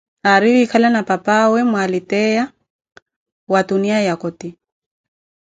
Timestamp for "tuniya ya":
3.67-4.15